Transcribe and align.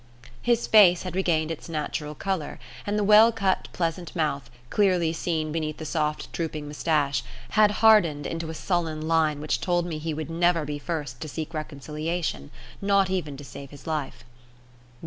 His 0.41 0.65
face 0.65 1.03
had 1.03 1.15
regained 1.15 1.51
its 1.51 1.69
natural 1.69 2.15
colour, 2.15 2.59
and 2.87 2.97
the 2.97 3.03
well 3.03 3.31
cut 3.31 3.67
pleasant 3.71 4.15
mouth, 4.15 4.49
clearly 4.71 5.13
seen 5.13 5.51
beneath 5.51 5.77
the 5.77 5.85
soft 5.85 6.31
drooping 6.31 6.67
moustache, 6.67 7.21
had 7.49 7.69
hardened 7.85 8.25
into 8.25 8.49
a 8.49 8.55
sullen 8.55 9.07
line 9.07 9.39
which 9.39 9.61
told 9.61 9.85
me 9.85 9.99
he 9.99 10.15
would 10.15 10.31
never 10.31 10.65
be 10.65 10.79
first 10.79 11.21
to 11.21 11.29
seek 11.29 11.53
reconciliation 11.53 12.49
not 12.81 13.11
even 13.11 13.37
to 13.37 13.43
save 13.43 13.69
his 13.69 13.85
life. 13.85 14.23